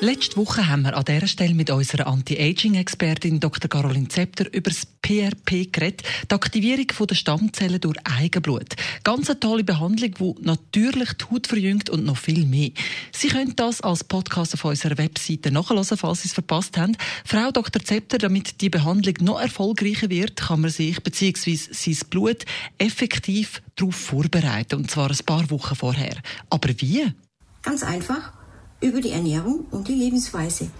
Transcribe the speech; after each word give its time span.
Letzte 0.00 0.36
Woche 0.36 0.68
haben 0.68 0.82
wir 0.82 0.94
an 0.94 1.06
dieser 1.06 1.26
Stelle 1.26 1.54
mit 1.54 1.70
unserer 1.70 2.06
Anti-Aging-Expertin 2.06 3.40
Dr. 3.40 3.70
Caroline 3.70 4.08
Zepter 4.08 4.44
über 4.52 4.68
das 4.68 4.84
PRP 4.84 5.72
geredet, 5.72 6.02
die 6.30 6.34
Aktivierung 6.34 6.86
der 7.08 7.14
Stammzellen 7.14 7.80
durch 7.80 7.96
Eigenblut. 8.04 8.76
Ganz 9.04 9.30
eine 9.30 9.40
tolle 9.40 9.64
Behandlung, 9.64 10.36
die 10.36 10.44
natürlich 10.44 11.14
die 11.14 11.24
Haut 11.24 11.46
verjüngt 11.46 11.88
und 11.88 12.04
noch 12.04 12.18
viel 12.18 12.44
mehr. 12.44 12.72
Sie 13.10 13.28
können 13.28 13.56
das 13.56 13.80
als 13.80 14.04
Podcast 14.04 14.52
auf 14.52 14.66
unserer 14.66 14.98
Webseite 14.98 15.50
nachhören, 15.50 15.84
falls 15.84 16.20
Sie 16.20 16.28
es 16.28 16.34
verpasst 16.34 16.76
haben. 16.76 16.94
Frau 17.24 17.50
Dr. 17.50 17.82
Zepter, 17.82 18.18
damit 18.18 18.60
die 18.60 18.68
Behandlung 18.68 19.14
noch 19.22 19.40
erfolgreicher 19.40 20.10
wird, 20.10 20.36
kann 20.36 20.60
man 20.60 20.70
sich 20.70 21.02
bzw. 21.02 21.56
sein 21.56 21.98
Blut 22.10 22.44
effektiv 22.76 23.62
darauf 23.76 23.96
vorbereiten, 23.96 24.76
und 24.76 24.90
zwar 24.90 25.10
ein 25.10 25.24
paar 25.24 25.50
Wochen 25.50 25.74
vorher. 25.74 26.16
Aber 26.50 26.68
wie? 26.68 27.14
Ganz 27.62 27.82
einfach 27.82 28.35
über 28.80 29.00
die 29.00 29.10
Ernährung 29.10 29.66
und 29.70 29.88
die 29.88 29.94
Lebensweise. 29.94 30.70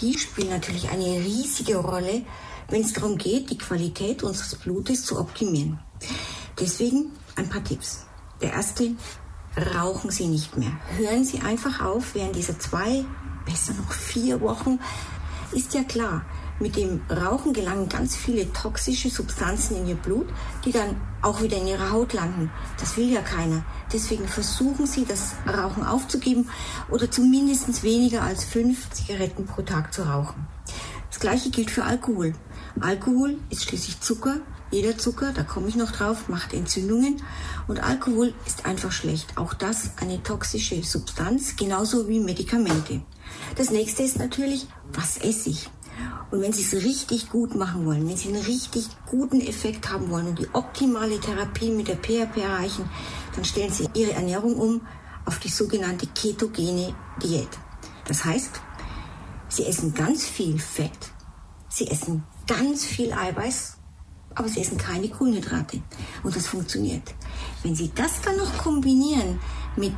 Die 0.00 0.18
spielen 0.18 0.50
natürlich 0.50 0.88
eine 0.88 1.04
riesige 1.04 1.76
Rolle, 1.76 2.22
wenn 2.68 2.82
es 2.82 2.92
darum 2.92 3.18
geht, 3.18 3.50
die 3.50 3.58
Qualität 3.58 4.22
unseres 4.22 4.54
Blutes 4.56 5.04
zu 5.04 5.18
optimieren. 5.18 5.78
Deswegen 6.58 7.12
ein 7.36 7.48
paar 7.48 7.62
Tipps. 7.62 8.06
Der 8.40 8.52
erste, 8.52 8.92
rauchen 9.74 10.10
Sie 10.10 10.26
nicht 10.26 10.56
mehr. 10.56 10.72
Hören 10.96 11.24
Sie 11.24 11.40
einfach 11.40 11.80
auf 11.82 12.14
während 12.14 12.36
dieser 12.36 12.58
zwei, 12.58 13.04
besser 13.44 13.74
noch 13.74 13.92
vier 13.92 14.40
Wochen. 14.40 14.80
Ist 15.52 15.74
ja 15.74 15.84
klar, 15.84 16.24
mit 16.62 16.76
dem 16.76 17.02
Rauchen 17.10 17.52
gelangen 17.52 17.88
ganz 17.88 18.16
viele 18.16 18.50
toxische 18.52 19.10
Substanzen 19.10 19.76
in 19.76 19.88
Ihr 19.88 19.96
Blut, 19.96 20.28
die 20.64 20.72
dann 20.72 20.96
auch 21.20 21.42
wieder 21.42 21.58
in 21.58 21.66
Ihrer 21.66 21.90
Haut 21.90 22.12
landen. 22.12 22.50
Das 22.78 22.96
will 22.96 23.12
ja 23.12 23.20
keiner. 23.20 23.64
Deswegen 23.92 24.26
versuchen 24.26 24.86
Sie, 24.86 25.04
das 25.04 25.32
Rauchen 25.46 25.84
aufzugeben 25.84 26.48
oder 26.88 27.10
zumindest 27.10 27.82
weniger 27.82 28.22
als 28.22 28.44
fünf 28.44 28.90
Zigaretten 28.90 29.44
pro 29.44 29.62
Tag 29.62 29.92
zu 29.92 30.02
rauchen. 30.02 30.46
Das 31.10 31.20
gleiche 31.20 31.50
gilt 31.50 31.70
für 31.70 31.84
Alkohol. 31.84 32.32
Alkohol 32.80 33.38
ist 33.50 33.64
schließlich 33.64 34.00
Zucker. 34.00 34.40
Jeder 34.70 34.96
Zucker, 34.96 35.32
da 35.32 35.42
komme 35.42 35.68
ich 35.68 35.76
noch 35.76 35.90
drauf, 35.90 36.28
macht 36.28 36.54
Entzündungen. 36.54 37.22
Und 37.68 37.80
Alkohol 37.80 38.32
ist 38.46 38.64
einfach 38.64 38.90
schlecht. 38.90 39.36
Auch 39.36 39.52
das 39.52 39.90
eine 40.00 40.22
toxische 40.22 40.82
Substanz, 40.82 41.56
genauso 41.56 42.08
wie 42.08 42.20
Medikamente. 42.20 43.02
Das 43.56 43.70
nächste 43.70 44.02
ist 44.02 44.18
natürlich, 44.18 44.66
was 44.92 45.18
esse 45.18 45.50
ich? 45.50 45.68
Und 46.32 46.40
wenn 46.40 46.52
Sie 46.54 46.62
es 46.62 46.72
richtig 46.72 47.28
gut 47.28 47.54
machen 47.54 47.84
wollen, 47.84 48.08
wenn 48.08 48.16
Sie 48.16 48.28
einen 48.28 48.42
richtig 48.42 48.88
guten 49.04 49.42
Effekt 49.42 49.92
haben 49.92 50.08
wollen 50.08 50.28
und 50.28 50.38
die 50.38 50.48
optimale 50.54 51.20
Therapie 51.20 51.70
mit 51.70 51.88
der 51.88 51.96
PRP 51.96 52.38
erreichen, 52.38 52.88
dann 53.36 53.44
stellen 53.44 53.70
Sie 53.70 53.86
Ihre 53.92 54.14
Ernährung 54.14 54.56
um 54.56 54.80
auf 55.26 55.38
die 55.40 55.50
sogenannte 55.50 56.06
ketogene 56.06 56.94
Diät. 57.22 57.50
Das 58.06 58.24
heißt, 58.24 58.50
Sie 59.50 59.66
essen 59.66 59.92
ganz 59.92 60.24
viel 60.24 60.58
Fett, 60.58 61.12
Sie 61.68 61.86
essen 61.88 62.24
ganz 62.46 62.82
viel 62.82 63.12
Eiweiß, 63.12 63.76
aber 64.34 64.48
Sie 64.48 64.62
essen 64.62 64.78
keine 64.78 65.10
Kohlenhydrate. 65.10 65.82
Und 66.22 66.34
das 66.34 66.46
funktioniert. 66.46 67.14
Wenn 67.62 67.76
Sie 67.76 67.92
das 67.94 68.22
dann 68.22 68.38
noch 68.38 68.56
kombinieren 68.56 69.38
mit 69.76 69.92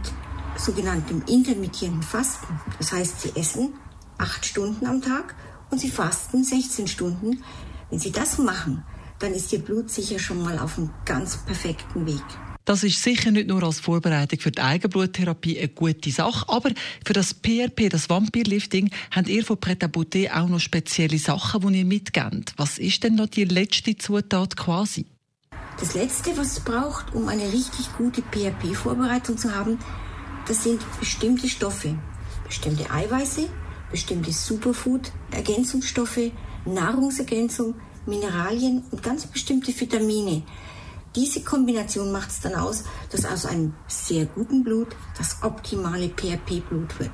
sogenanntem 0.57 1.23
intermittierenden 1.29 2.03
Fasten, 2.03 2.59
das 2.79 2.91
heißt, 2.91 3.21
Sie 3.21 3.33
essen 3.37 3.75
acht 4.19 4.45
Stunden 4.45 4.85
am 4.87 5.01
Tag 5.01 5.37
und 5.71 5.81
Sie 5.81 5.91
fasten 5.91 6.45
16 6.45 6.89
Stunden. 6.89 7.43
Wenn 7.91 7.99
Sie 7.99 8.13
das 8.13 8.39
machen, 8.39 8.85
dann 9.19 9.33
ist 9.33 9.53
Ihr 9.53 9.61
Blut 9.61 9.91
sicher 9.91 10.19
schon 10.19 10.43
mal 10.43 10.59
auf 10.59 10.79
einem 10.79 10.91
ganz 11.05 11.37
perfekten 11.45 12.07
Weg. 12.07 12.25
Das 12.65 12.83
ist 12.83 13.03
sicher 13.03 13.31
nicht 13.31 13.49
nur 13.49 13.63
als 13.63 13.81
Vorbereitung 13.81 14.41
für 14.41 14.51
die 14.51 14.63
Eigenbluttherapie 14.63 15.59
eine 15.59 15.69
gute 15.69 16.11
Sache, 16.11 16.49
aber 16.49 16.71
für 17.05 17.13
das 17.13 17.35
PRP, 17.35 17.91
das 17.91 18.09
Vampirlifting, 18.09 18.91
habt 19.11 19.29
ihr 19.29 19.45
von 19.45 19.61
Pret 19.61 19.85
à 19.85 20.41
auch 20.41 20.49
noch 20.49 20.61
spezielle 20.61 21.19
Sachen, 21.19 21.61
die 21.61 21.81
ihr 21.81 21.85
mitgebt. 21.85 22.55
Was 22.57 22.79
ist 22.79 23.05
denn 23.05 23.17
noch 23.17 23.27
die 23.27 23.45
letzte 23.45 23.99
Zutat 23.99 24.57
quasi? 24.57 25.05
Das 25.79 25.95
letzte, 25.95 26.37
was 26.39 26.53
es 26.53 26.61
braucht, 26.61 27.15
um 27.15 27.29
eine 27.29 27.53
richtig 27.53 27.95
gute 27.99 28.23
PRP-Vorbereitung 28.23 29.37
zu 29.37 29.55
haben, 29.55 29.79
das 30.47 30.63
sind 30.63 30.81
bestimmte 31.01 31.49
Stoffe, 31.49 31.99
bestimmte 32.47 32.91
Eiweiße, 32.91 33.49
bestimmte 33.95 34.33
Superfood-Ergänzungsstoffe, 34.33 36.33
Nahrungsergänzung, 36.65 37.77
Mineralien 38.07 38.83
und 38.91 39.05
ganz 39.05 39.25
bestimmte 39.25 39.73
Vitamine. 39.81 40.43
Diese 41.15 41.45
Kombination 41.45 42.11
macht 42.11 42.31
es 42.31 42.41
dann 42.41 42.57
aus, 42.57 42.83
dass 43.13 43.25
aus 43.25 43.47
einem 43.47 43.73
sehr 43.87 44.27
guten 44.27 44.65
Blut 44.65 44.89
das 45.17 45.45
optimale 45.45 46.09
PRP-Blut 46.09 46.99
wird. 46.99 47.13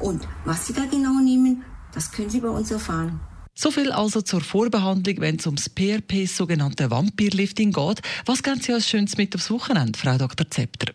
Und 0.00 0.26
was 0.44 0.66
Sie 0.66 0.72
da 0.72 0.86
genau 0.86 1.20
nehmen, 1.22 1.64
das 1.94 2.10
können 2.10 2.30
Sie 2.30 2.40
bei 2.40 2.48
uns 2.48 2.72
erfahren. 2.72 3.20
So 3.60 3.72
viel 3.72 3.90
also 3.90 4.22
zur 4.22 4.40
Vorbehandlung, 4.40 5.16
wenn 5.18 5.34
es 5.34 5.46
ums 5.46 5.68
PRP, 5.68 6.28
sogenannte 6.28 6.92
Vampirlifting 6.92 7.72
geht. 7.72 8.02
Was 8.24 8.44
geben 8.44 8.60
Sie 8.60 8.72
als 8.72 8.88
Schönes 8.88 9.16
mit 9.16 9.34
aufs 9.34 9.50
Wochenende, 9.50 9.98
Frau 9.98 10.16
Dr. 10.16 10.48
Zepter? 10.48 10.92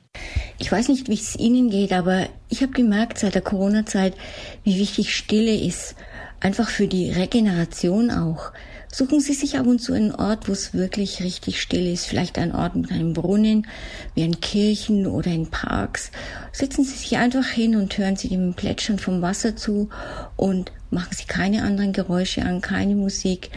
Ich 0.59 0.71
weiß 0.71 0.87
nicht, 0.87 1.09
wie 1.09 1.15
es 1.15 1.35
Ihnen 1.35 1.69
geht, 1.69 1.91
aber 1.91 2.29
ich 2.47 2.61
habe 2.61 2.71
gemerkt 2.71 3.19
seit 3.19 3.35
der 3.35 3.41
Corona-Zeit, 3.41 4.15
wie 4.63 4.79
wichtig 4.79 5.13
Stille 5.13 5.53
ist. 5.53 5.95
Einfach 6.43 6.69
für 6.69 6.87
die 6.87 7.09
Regeneration 7.09 8.11
auch. 8.11 8.51
Suchen 8.91 9.21
Sie 9.21 9.33
sich 9.33 9.57
ab 9.57 9.65
und 9.65 9.79
zu 9.79 9.93
einen 9.93 10.11
Ort, 10.11 10.49
wo 10.49 10.51
es 10.51 10.73
wirklich 10.73 11.23
richtig 11.23 11.61
still 11.61 11.91
ist. 11.91 12.05
Vielleicht 12.05 12.37
ein 12.37 12.53
Ort 12.53 12.75
mit 12.75 12.91
einem 12.91 13.13
Brunnen, 13.13 13.65
wie 14.13 14.23
in 14.23 14.41
Kirchen 14.41 15.07
oder 15.07 15.31
in 15.31 15.49
Parks. 15.49 16.11
Setzen 16.51 16.83
Sie 16.83 16.97
sich 16.97 17.17
einfach 17.17 17.47
hin 17.47 17.77
und 17.77 17.97
hören 17.97 18.17
Sie 18.17 18.27
dem 18.27 18.53
Plätschern 18.55 18.99
vom 18.99 19.21
Wasser 19.21 19.55
zu 19.55 19.89
und 20.35 20.73
machen 20.91 21.15
Sie 21.15 21.23
keine 21.23 21.63
anderen 21.63 21.93
Geräusche 21.93 22.43
an, 22.43 22.59
keine 22.59 22.95
Musik 22.95 23.49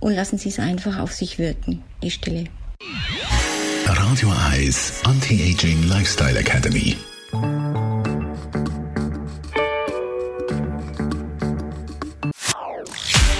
und 0.00 0.12
lassen 0.12 0.36
Sie 0.36 0.48
es 0.48 0.58
einfach 0.58 0.98
auf 0.98 1.12
sich 1.12 1.38
wirken, 1.38 1.84
die 2.02 2.10
Stille. 2.10 2.46
Radio 3.86 4.32
Eyes 4.52 5.00
Anti-Aging 5.04 5.84
Lifestyle 5.84 6.38
Academy. 6.40 6.96